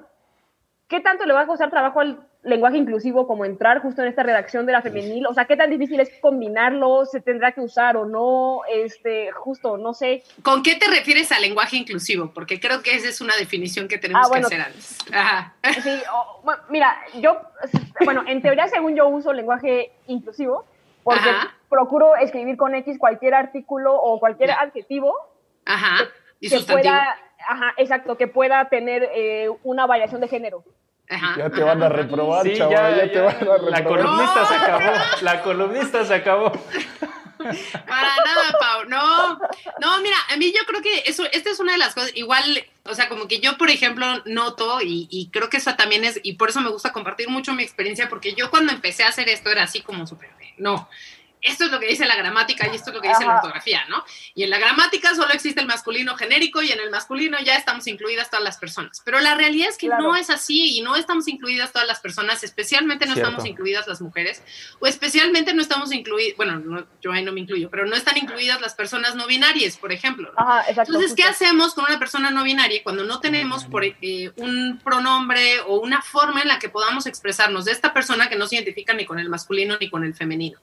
[0.87, 4.23] qué tanto le va a costar trabajo al lenguaje inclusivo como entrar justo en esta
[4.23, 5.25] redacción de la femenil?
[5.27, 7.05] O sea, ¿qué tan difícil es combinarlo?
[7.05, 8.61] ¿Se tendrá que usar o no?
[8.71, 10.23] Este, justo, no sé.
[10.43, 12.31] ¿Con qué te refieres al lenguaje inclusivo?
[12.33, 14.47] Porque creo que esa es una definición que tenemos Ah, bueno.
[14.47, 14.97] que hacer antes.
[15.11, 15.53] Ajá.
[15.83, 16.01] Sí,
[16.43, 17.37] bueno, mira, yo,
[18.05, 20.65] bueno, en teoría, según yo uso lenguaje inclusivo,
[21.03, 21.53] porque Ajá.
[21.69, 24.59] procuro escribir con X cualquier artículo o cualquier Ya.
[24.61, 25.13] adjetivo
[25.65, 26.05] Ajá.
[26.39, 26.91] Y que sustantivo.
[26.93, 30.63] pueda, ajá, exacto, que pueda tener eh, una variación de género.
[31.09, 31.35] Ajá.
[31.37, 33.71] Ya te van a reprobar, Sí, chaval, ya, ya, te van a reprobar.
[33.71, 34.91] La columnista se No, acabó.
[35.21, 36.51] La columnista se acabó.
[37.37, 38.85] Para nada, Pau.
[38.89, 39.37] No,
[39.79, 42.43] no, mira, a mí yo creo que eso, esta es una de las cosas, igual,
[42.83, 46.19] o sea, como que yo, por ejemplo, noto y, y creo que eso también es,
[46.23, 49.29] y por eso me gusta compartir mucho mi experiencia, porque yo cuando empecé a hacer
[49.29, 50.89] esto era así como súper, no.
[51.41, 53.85] Esto es lo que dice la gramática y esto es lo que dice la ortografía,
[53.89, 54.03] ¿no?
[54.33, 57.87] Y en la gramática solo existe el masculino genérico y en el masculino ya estamos
[57.87, 59.01] incluidas todas las personas.
[59.05, 60.03] Pero la realidad es que Claro.
[60.03, 63.29] no es así y no estamos incluidas todas las personas, especialmente no Cierto.
[63.29, 64.43] estamos incluidas las mujeres
[64.79, 68.17] o especialmente no estamos incluidas, bueno, no, yo ahí no me incluyo, pero no están
[68.17, 70.31] incluidas las personas no binarias, por ejemplo.
[70.37, 70.39] ¿no?
[70.39, 70.91] Ajá, exacto.
[70.91, 71.45] Entonces, ¿qué justo.
[71.45, 76.01] hacemos con una persona no binaria cuando no tenemos por, eh, un pronombre o una
[76.01, 79.19] forma en la que podamos expresarnos de esta persona que no se identifica ni con
[79.19, 80.59] el masculino ni con el femenino?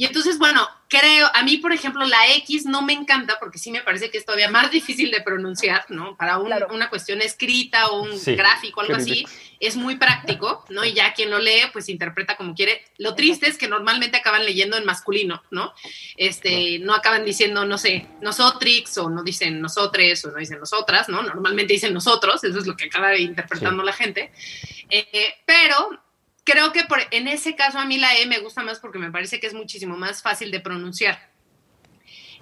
[0.00, 3.70] Y entonces, bueno, creo, a mí, por ejemplo, la X no me encanta porque sí
[3.70, 6.16] me parece que es todavía más difícil de pronunciar, ¿no?
[6.16, 6.68] Para un- Claro.
[6.72, 8.34] una cuestión escrita o un Sí.
[8.34, 9.26] gráfico, algo así,
[9.60, 10.86] es muy práctico, ¿no?
[10.86, 12.82] Y ya quien lo lee, pues interpreta como quiere.
[12.96, 15.74] Lo triste es que normalmente acaban leyendo en masculino, ¿no?
[16.16, 21.10] Este, no acaban diciendo, no sé, nosotrix, o no dicen nosotres, o no dicen nosotras,
[21.10, 21.22] ¿no?
[21.22, 24.32] Normalmente dicen nosotros, eso es lo que acaba interpretando la gente.
[24.88, 26.00] Eh, pero
[26.50, 29.10] creo que por, en ese caso a mí la E me gusta más porque me
[29.10, 31.30] parece que es muchísimo más fácil de pronunciar.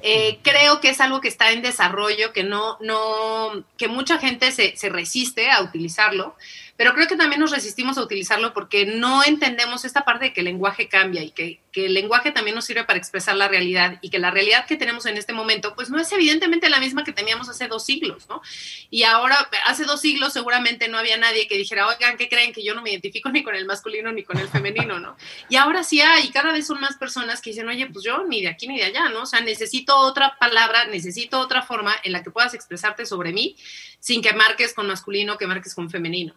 [0.01, 4.53] Eh, creo que es algo que está en desarrollo, que no, no, que mucha gente
[4.53, 6.37] se, se resiste a utilizarlo,
[6.79, 10.43] pero creo que también nos resistimos a utilizarlo porque no entendemos esta parte de que
[10.43, 14.11] el lenguaje cambia y que, el lenguaje también nos sirve para expresar la realidad y
[14.11, 17.12] que la realidad que tenemos en este momento, pues no es evidentemente la misma que
[17.12, 18.43] teníamos hace dos siglos, ¿no?
[18.91, 22.53] Y ahora, hace dos siglos seguramente no había nadie que dijera, oigan, ¿qué creen?
[22.53, 25.17] Que yo no me identifico ni con el masculino ni con el femenino, ¿no?
[25.49, 28.25] Y ahora sí hay, y cada vez son más personas que dicen, oye, pues yo
[28.25, 29.23] ni de aquí ni de allá, ¿no?
[29.23, 33.57] O sea, necesito otra palabra, necesito otra forma en la que puedas expresarte sobre mí
[34.01, 36.35] sin que marques con masculino, que marques con femenino.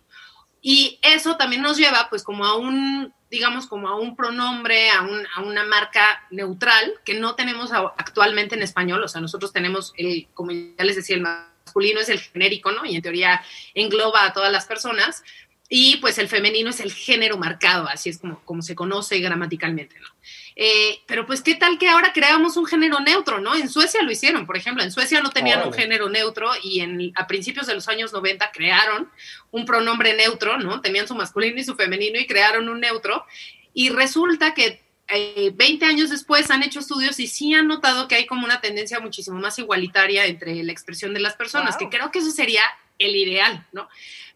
[0.62, 5.02] Y eso también nos lleva, pues, como a un, digamos, como a un pronombre, a,
[5.02, 9.04] un, a una marca neutral que no tenemos actualmente en español.
[9.04, 12.86] O sea, nosotros tenemos el, como ya les decía, el masculino es el genérico, ¿no?
[12.86, 13.41] Y en teoría
[13.74, 15.24] engloba a todas las personas.
[15.67, 19.97] Y pues el femenino es el género marcado, así es como, como se conoce gramaticalmente,
[20.00, 20.10] ¿no?
[20.56, 23.56] Eh, pero pues, ¿qué tal que ahora creamos un género neutro, ¿no?
[23.56, 25.82] En Suecia lo hicieron, por ejemplo, en Suecia no tenían un Órale.
[25.84, 29.10] género neutro y en, a principios de los años 90 crearon
[29.52, 30.82] un pronombre neutro, ¿no?
[30.82, 33.26] Tenían su masculino y su femenino y crearon un neutro.
[33.74, 38.16] Y resulta que eh, 20 años después han hecho estudios y sí han notado que
[38.16, 41.90] hay como una tendencia muchísimo más igualitaria entre la expresión de las personas, Wow.
[41.90, 42.64] que creo que eso sería
[43.00, 43.88] el ideal, ¿no?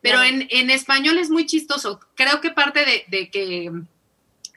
[0.01, 0.29] Pero Claro.
[0.35, 1.99] en, en español es muy chistoso.
[2.15, 3.71] Creo que parte de, de que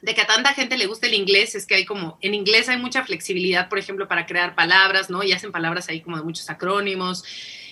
[0.03, 2.69] de que a tanta gente le gusta el inglés es que hay como, en inglés
[2.69, 5.23] hay mucha flexibilidad, por ejemplo, para crear palabras, ¿no?
[5.23, 7.25] Y hacen palabras ahí como de muchos acrónimos.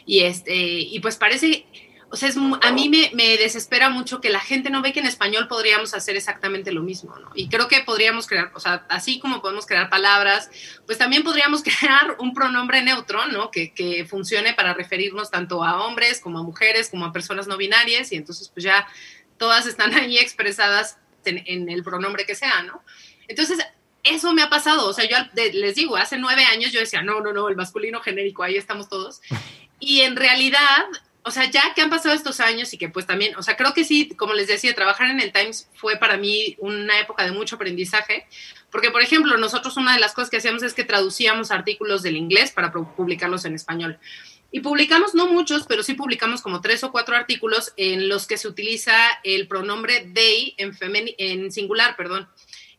[0.04, 1.66] Y este, y pues parece,
[2.10, 5.00] o sea, es, a mí me, me desespera mucho que la gente no ve que
[5.00, 7.30] en español podríamos hacer exactamente lo mismo, ¿no?
[7.34, 10.50] Y creo que podríamos crear, o sea, así como podemos crear palabras,
[10.86, 13.50] pues también podríamos crear un pronombre neutro, ¿no?
[13.50, 17.56] Que, que funcione para referirnos tanto a hombres como a mujeres, como a personas no
[17.56, 18.86] binarias, y entonces pues ya
[19.38, 22.82] todas están ahí expresadas en, en el pronombre que sea, ¿no?
[23.28, 23.58] Entonces,
[24.02, 27.20] eso me ha pasado, o sea, yo les digo, hace nueve años yo decía, no,
[27.20, 29.20] no, no, el masculino genérico, ahí estamos todos.
[29.78, 30.86] Y en realidad,
[31.26, 33.74] o sea, ya que han pasado estos años y que pues también, o sea, creo
[33.74, 37.32] que sí, como les decía, trabajar en el Times fue para mí una época de
[37.32, 38.26] mucho aprendizaje,
[38.70, 42.16] porque por ejemplo, nosotros una de las cosas que hacíamos es que traducíamos artículos del
[42.16, 43.98] inglés para pu- publicarlos en español.
[44.52, 48.38] Y publicamos no muchos, pero sí publicamos como tres o cuatro artículos en los que
[48.38, 50.72] se utiliza el pronombre they en,
[51.18, 52.28] en singular, perdón,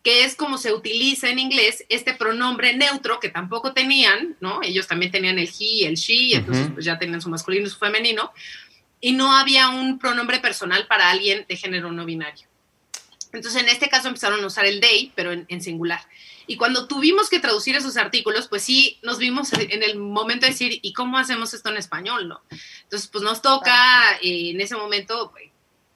[0.07, 4.61] que es como se utiliza en inglés este pronombre neutro que tampoco tenían, ¿no?
[4.63, 7.67] Ellos también tenían el he y el she, y entonces pues ya tenían su masculino
[7.67, 8.31] y su femenino,
[9.01, 12.47] y no había un pronombre personal para alguien de género no binario.
[13.33, 15.99] Entonces, en este caso empezaron a usar el they, pero en, en singular.
[16.47, 20.53] Y cuando tuvimos que traducir esos artículos, pues sí, nos vimos en el momento de
[20.53, 22.29] decir, ¿y cómo hacemos esto en español?
[22.29, 22.39] no?
[22.83, 25.33] Entonces, pues nos toca eh, en ese momento,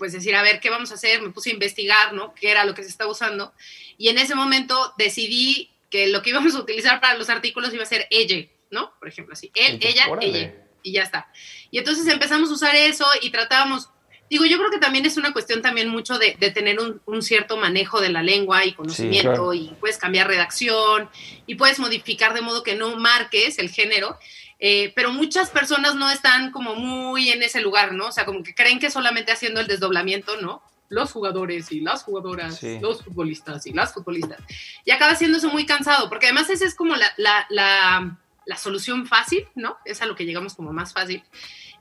[0.02, 1.22] pues decir, a ver, ¿qué vamos a hacer?
[1.22, 2.34] Me puse a investigar, ¿no?
[2.34, 3.54] ¿Qué era lo que se estaba usando?
[4.00, 7.84] Y en ese momento decidí que lo que íbamos a utilizar para los artículos iba
[7.84, 8.98] a ser ella, ¿no?
[8.98, 10.28] Por ejemplo, así, él, ella, Órale.
[10.28, 11.32] ella, y ya está.
[11.70, 13.90] Y entonces empezamos a usar eso y tratábamos,
[14.28, 17.22] digo, yo creo que también es una cuestión también mucho de, de tener un, un
[17.22, 19.54] cierto manejo de la lengua y conocimiento claro.
[19.54, 21.12] y puedes cambiar redacción
[21.46, 24.18] y puedes modificar de modo que no marques el género.
[24.64, 28.08] Eh, pero muchas personas no están como muy en ese lugar, ¿no?
[28.08, 30.62] O sea, como que creen que solamente haciendo el desdoblamiento, ¿no?
[30.88, 32.78] Los jugadores y las jugadoras, Sí.
[32.80, 34.40] los futbolistas y las futbolistas.
[34.86, 38.58] Y acaba siendo eso muy cansado, porque además esa es como la, la, la, la
[38.58, 39.78] solución fácil, ¿no?
[39.84, 41.24] Es a lo que llegamos como más fácil.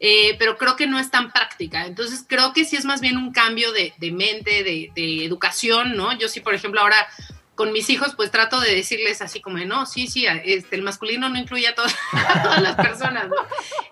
[0.03, 1.85] Eh, pero creo que no es tan práctica.
[1.85, 5.95] Entonces creo que sí es más bien un cambio de, de mente, de, de educación,
[5.97, 6.17] ¿no?
[6.17, 7.07] Yo sí, por ejemplo, ahora
[7.61, 11.29] con mis hijos, pues trato de decirles así como, no, sí, sí, este, el masculino
[11.29, 13.37] no incluye a, todas a todas las personas, ¿no?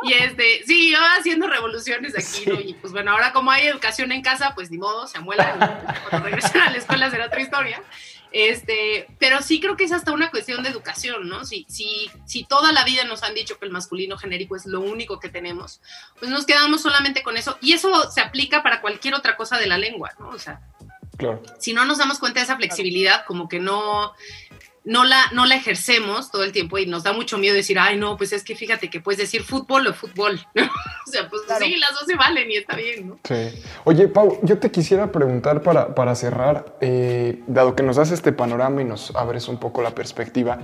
[0.09, 2.59] Y este, sí, yo haciendo revoluciones aquí, ¿no?
[2.59, 5.99] Y pues bueno, ahora como hay educación en casa, pues ni modo, se amuelan, pues,
[6.09, 7.83] cuando regresen a la escuela será otra historia.
[8.31, 11.45] Este, pero sí creo que es hasta una cuestión de educación, ¿no?
[11.45, 14.81] Si, si, si toda la vida nos han dicho que el masculino genérico es lo
[14.81, 15.83] único que tenemos,
[16.19, 17.59] pues nos quedamos solamente con eso.
[17.61, 20.31] Y eso se aplica para cualquier otra cosa de la lengua, ¿no?
[20.31, 20.63] O sea,
[21.19, 21.43] Claro.
[21.59, 24.13] si no nos damos cuenta de esa flexibilidad, como que no,
[24.89, 27.99] no, la, no la ejercemos todo el tiempo y nos da mucho miedo decir, ay,
[27.99, 30.41] no, pues es que fíjate que puedes decir fútbol o fútbol.
[31.07, 33.19] o sea, pues sí, las dos se valen y está bien, ¿no?
[33.23, 33.63] Sí.
[33.85, 38.33] Oye, Pau, yo te quisiera preguntar para, para cerrar, eh, dado que nos das este
[38.33, 40.59] panorama y nos abres un poco la perspectiva,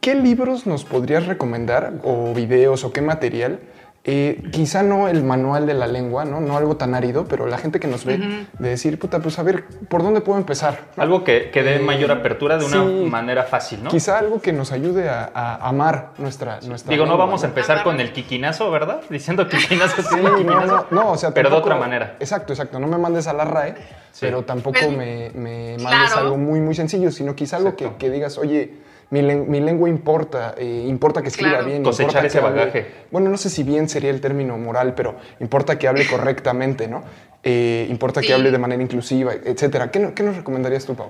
[0.00, 3.60] ¿qué libros nos podrías recomendar o videos o qué material?
[4.02, 6.40] Eh, quizá no el manual de la lengua, ¿no?
[6.40, 8.16] no algo tan árido, pero la gente que nos ve,
[8.58, 10.78] de decir, puta, pues a ver, ¿por dónde puedo empezar?
[10.96, 11.02] ¿no?
[11.02, 13.06] Algo que, que dé Eh, mayor apertura de una sí.
[13.10, 13.90] manera fácil, ¿no?
[13.90, 17.82] Quizá algo que nos ayude a, a amar nuestra, nuestra Digo, no vamos a empezar
[17.82, 19.02] con el quiquinazo, ¿verdad?
[19.10, 20.86] Diciendo quiquinazo, sí, no, quiquinazo.
[20.90, 22.16] no, no, o sea, pero de otra manera.
[22.20, 22.78] Exacto, exacto.
[22.80, 23.74] No me mandes a la RAE,
[24.12, 24.20] Sí.
[24.22, 26.20] pero tampoco Pues, me, me mandes claro.
[26.26, 28.72] algo muy, muy sencillo, sino quizá algo que, que digas, oye,
[29.10, 31.66] mi, mi lengua importa, eh, importa que escriba Claro.
[31.66, 31.82] bien.
[31.82, 32.86] Cosechar importa ese que hable- bagaje.
[33.10, 37.02] bueno, no sé si bien sería el término moral, pero importa que hable correctamente, ¿no?
[37.42, 39.90] Eh, importa que hable de manera inclusiva, etcétera.
[39.90, 41.08] ¿Qué, qué nos recomendarías tú, Pau?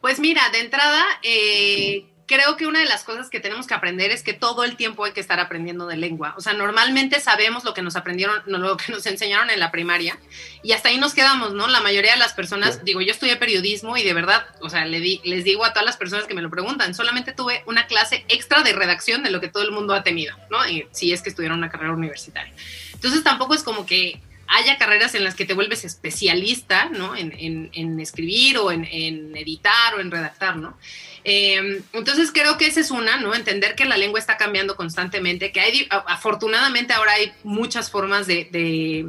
[0.00, 4.12] Pues mira, de entrada, eh, creo que una de las cosas que tenemos que aprender
[4.12, 6.34] es que todo el tiempo hay que estar aprendiendo de lengua.
[6.36, 10.16] O sea, normalmente sabemos lo que nos aprendieron, lo que nos enseñaron en la primaria
[10.62, 11.66] y hasta ahí nos quedamos, ¿no?
[11.66, 12.80] La mayoría de las personas, Sí.
[12.84, 15.84] digo, yo estudié periodismo y de verdad, o sea, le di- les digo a todas
[15.86, 19.40] las personas que me lo preguntan, solamente tuve una clase extra de redacción de lo
[19.40, 20.64] que todo el mundo ha tenido, ¿no?
[20.68, 22.54] Y si es que estudiaron una carrera universitaria.
[22.94, 24.20] Entonces tampoco es como que
[24.52, 27.14] haya carreras en las que te vuelves especialista, ¿no?
[27.16, 27.32] En,
[27.72, 30.76] en- escribir o en, en editar o en redactar, ¿no?
[31.24, 33.34] Eh, entonces creo que esa es una, ¿no?
[33.34, 38.48] Entender que la lengua está cambiando constantemente, que hay, afortunadamente ahora hay muchas formas de,
[38.50, 39.08] de-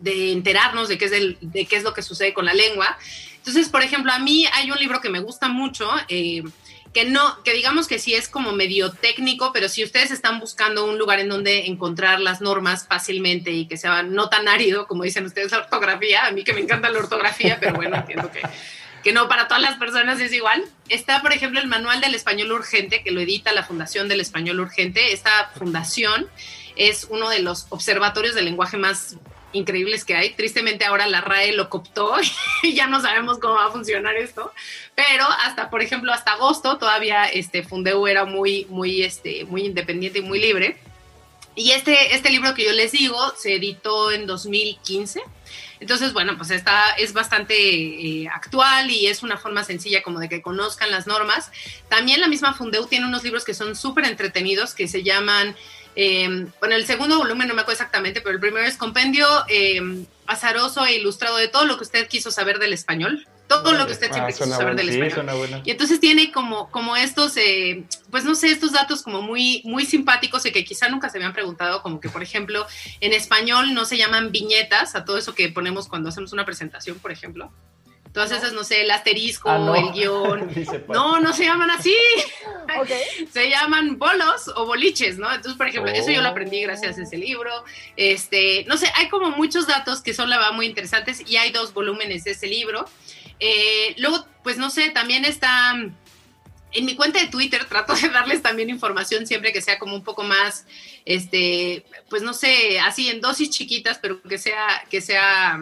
[0.00, 2.98] de enterarnos de qué, es el- de qué es lo que sucede con la lengua.
[3.36, 6.42] Entonces, por ejemplo, a mí hay un libro que me gusta mucho, eh,
[6.92, 10.84] que no, que digamos que sí es como medio técnico, pero si ustedes están buscando
[10.84, 15.04] un lugar en donde encontrar las normas fácilmente y que sea no tan árido, como
[15.04, 18.42] dicen ustedes, la ortografía, a mí que me encanta la ortografía, pero bueno, entiendo que,
[19.02, 20.64] que no para todas las personas es igual.
[20.90, 24.60] Está, por ejemplo, el Manual del Español Urgente, que lo edita la Fundación del Español
[24.60, 25.14] Urgente.
[25.14, 26.28] Esta fundación
[26.76, 29.16] es uno de los observatorios del lenguaje más
[29.52, 30.30] increíbles que hay.
[30.30, 32.14] Tristemente ahora la RAE lo cooptó
[32.62, 34.52] y ya no sabemos cómo va a funcionar esto.
[34.94, 40.20] Pero hasta, por ejemplo, hasta agosto todavía este Fundeu era muy, muy, este, muy independiente
[40.20, 40.76] y muy libre.
[41.54, 45.20] Y este, este libro que yo les digo se editó en 2015.
[45.80, 50.28] Entonces, bueno, pues está, es bastante eh, actual y es una forma sencilla como de
[50.28, 51.50] que conozcan las normas.
[51.88, 55.56] También la misma Fundeu tiene unos libros que son súper entretenidos que se llaman,
[55.96, 59.80] eh, bueno, el segundo volumen no me acuerdo exactamente, pero el primero es Compendio eh,
[60.26, 63.26] azaroso e ilustrado de todo lo que usted quiso saber del español.
[63.48, 64.90] Todo lo que usted Ah, siempre quiso suena saber bueno.
[64.90, 65.62] del Sí, español.
[65.64, 69.84] Y entonces tiene como, como estos, eh, pues no sé, estos datos como muy, muy
[69.84, 72.66] simpáticos y que quizá nunca se habían preguntado, como que por ejemplo
[73.00, 76.98] en español no se llaman viñetas a todo eso que ponemos cuando hacemos una presentación,
[76.98, 77.52] por ejemplo.
[78.12, 79.74] Todas esas, no sé, el asterisco, Ah, no.
[79.74, 80.50] el guion.
[80.88, 81.96] No, no se llaman así.
[83.32, 85.28] Se llaman bolos o boliches, ¿no?
[85.28, 86.32] Entonces, por ejemplo, eso yo lo Oh.
[86.32, 87.64] aprendí gracias a ese libro.
[87.96, 91.50] Este, no sé, hay como muchos datos que son la verdad muy interesantes y hay
[91.52, 92.84] dos volúmenes de ese libro.
[93.40, 95.72] Eh, luego, pues no sé, también está
[96.74, 100.02] en mi cuenta de Twitter trato de darles también información siempre que sea como un
[100.04, 100.66] poco más,
[101.04, 105.58] este, pues no sé, así en dosis chiquitas, pero que sea, que sea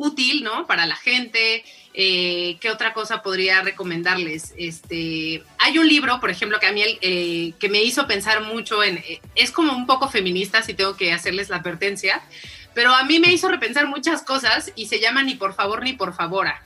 [0.00, 0.66] útil, ¿no?
[0.66, 1.62] Para la gente.
[1.92, 4.54] Eh, ¿Qué otra cosa podría recomendarles?
[4.56, 8.82] Este, hay un libro, por ejemplo, que a mí eh, que me hizo pensar mucho
[8.82, 12.22] en, eh, es como un poco feminista, si tengo que hacerles la advertencia,
[12.74, 15.92] pero a mí me hizo repensar muchas cosas y se llama Ni por favor ni
[15.92, 16.62] por favora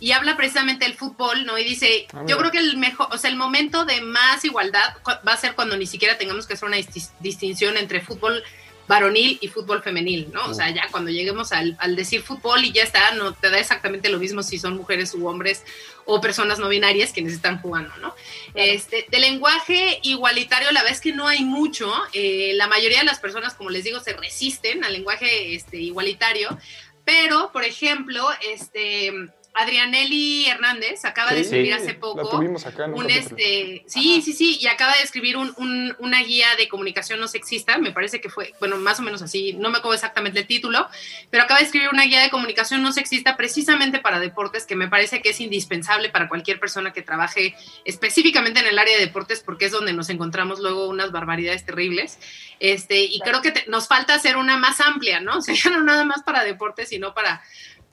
[0.00, 1.56] y habla precisamente del fútbol, ¿no?
[1.56, 5.32] Y dice, yo creo que el mejor, o sea, el momento de más igualdad va
[5.32, 6.78] a ser cuando ni siquiera tengamos que hacer una
[7.20, 8.42] distinción entre fútbol
[8.86, 10.46] varonil y fútbol femenil, ¿no?
[10.46, 13.58] O sea, ya cuando lleguemos al, al decir fútbol y ya está, no te da
[13.58, 15.64] exactamente lo mismo si son mujeres u hombres
[16.04, 18.14] o personas no binarias quienes están jugando, ¿no?
[18.54, 21.92] Este, de lenguaje igualitario, la verdad es que no hay mucho.
[22.12, 26.58] Eh, la mayoría de las personas, como les digo, se resisten al lenguaje este, igualitario.
[27.04, 29.12] Pero, por ejemplo, este,
[29.54, 32.20] Adrianelli Hernández acaba de escribir hace poco
[32.66, 36.68] acá un este sí sí sí y acaba de escribir un, un- una guía de
[36.68, 39.94] comunicación no sexista me parece que fue bueno más o menos así no me acuerdo
[39.94, 40.88] exactamente el título
[41.30, 44.88] pero acaba de escribir una guía de comunicación no sexista precisamente para deportes que me
[44.88, 49.40] parece que es indispensable para cualquier persona que trabaje específicamente en el área de deportes
[49.40, 52.18] porque es donde nos encontramos luego unas barbaridades terribles
[52.60, 55.82] este y creo que te- nos falta hacer una más amplia no o sea no
[55.82, 57.42] nada más para deportes sino para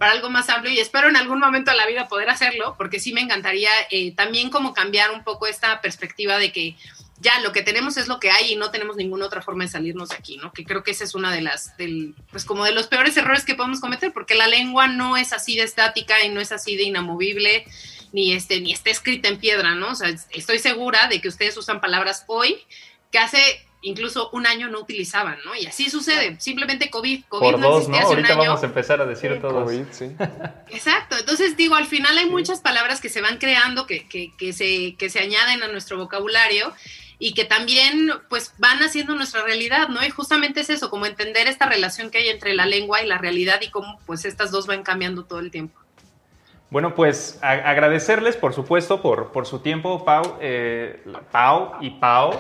[0.02, 3.00] para algo más amplio y espero en algún momento de la vida poder hacerlo, porque
[3.00, 6.76] sí me encantaría eh, también como cambiar un poco esta perspectiva de que
[7.20, 9.70] ya lo que tenemos es lo que hay y no tenemos ninguna otra forma de
[9.70, 10.54] salirnos de aquí, ¿no?
[10.54, 13.46] Que creo que esa es una de las, del, pues como de los peores errores
[13.46, 16.76] que podemos cometer, porque la lengua no es así de estática y no es así
[16.78, 17.66] de inamovible,
[18.12, 19.92] ni, este, ni está escrita en piedra, ¿no?
[19.92, 22.58] O sea, estoy segura de que ustedes usan palabras hoy
[23.12, 25.56] que hace incluso un año no utilizaban, ¿no?
[25.56, 27.98] Y así sucede, simplemente COVID, COVID Por no dos, ¿no?
[27.98, 28.44] hace un Ahorita año.
[28.44, 29.64] vamos a empezar a decir todos.
[29.64, 30.12] COVID, sí.
[30.70, 34.54] Exacto, entonces digo, al final hay muchas palabras que se van creando, que, que, que
[34.54, 36.74] se, que se añaden a nuestro vocabulario
[37.18, 40.04] y que también pues van haciendo nuestra realidad, ¿no?
[40.04, 43.18] Y justamente es eso, como entender esta relación que hay entre la lengua y la
[43.20, 45.81] realidad y cómo pues estas dos van cambiando todo el tiempo.
[46.72, 52.32] Bueno, pues agradecerles, por supuesto, por, por su tiempo, Pau, eh, Pau y Pau,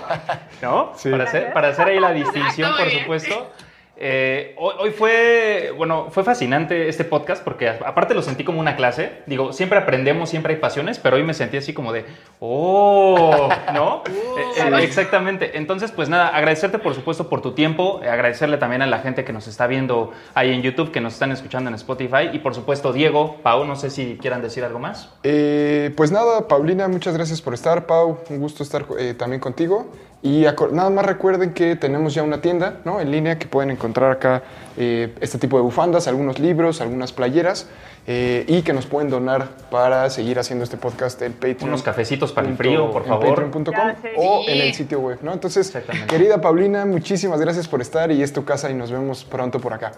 [0.61, 0.93] ¿no?
[0.95, 1.09] Sí.
[1.09, 3.51] Para, hacer, para hacer ahí la distinción, por supuesto.
[3.97, 8.75] Eh, hoy, hoy fue, bueno, fue fascinante este podcast porque aparte lo sentí como una
[8.75, 9.21] clase.
[9.27, 12.05] Digo, siempre aprendemos, siempre hay pasiones, pero hoy me sentí así como de,
[12.39, 14.03] oh, ¿no?
[14.31, 15.57] Eh, eh, exactamente.
[15.57, 19.23] Entonces, pues nada, agradecerte por supuesto por tu tiempo, eh, agradecerle también a la gente
[19.23, 22.55] que nos está viendo ahí en YouTube, que nos están escuchando en Spotify y por
[22.55, 25.09] supuesto Diego, Pau, no sé si quieran decir algo más.
[25.23, 27.85] Eh, pues nada, Paulina, muchas gracias por estar.
[27.85, 29.87] Pau, un gusto estar eh, también contigo.
[30.23, 33.01] Y nada más recuerden que tenemos ya una tienda ¿no?
[33.01, 34.43] en línea que pueden encontrar acá
[34.77, 37.67] eh, este tipo de bufandas, algunos libros, algunas playeras
[38.07, 41.69] eh, y que nos pueden donar para seguir haciendo este podcast en Patreon.
[41.69, 43.29] Unos cafecitos para el frío, por en favor.
[43.51, 45.33] Patreon.com o en el sitio web, ¿no?
[45.33, 45.71] Entonces,
[46.07, 49.73] querida Paulina, muchísimas gracias por estar y es tu casa y nos vemos pronto por
[49.73, 49.91] acá.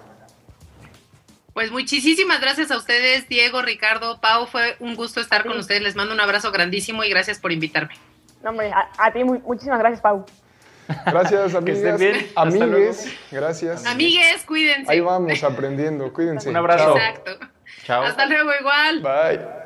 [1.54, 5.96] Pues muchísimas gracias a ustedes, Diego, Ricardo, Pau, fue un gusto estar con ustedes, les
[5.96, 7.94] mando un abrazo grandísimo y gracias por invitarme.
[8.44, 10.26] No, hombre, a, a ti mu- muchísimas gracias, Pau.
[11.06, 12.32] Gracias, Que estén amigas, bien.
[12.36, 13.86] Hasta amigues, gracias.
[13.86, 14.92] Amigues, cuídense.
[14.92, 16.50] Ahí vamos aprendiendo, cuídense.
[16.50, 16.98] Un abrazo.
[16.98, 17.32] Exacto.
[17.86, 18.04] Chao.
[18.04, 19.02] Hasta luego igual.
[19.02, 19.64] Bye.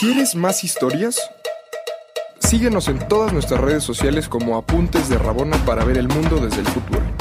[0.00, 1.18] ¿Quieres más historias?
[2.40, 6.60] Síguenos en todas nuestras redes sociales como Apuntes de Rabona para ver el mundo desde
[6.60, 7.13] el futuro.